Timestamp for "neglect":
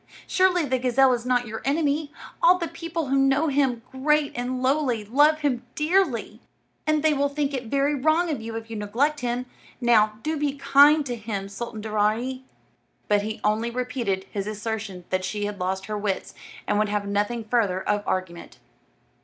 8.75-9.19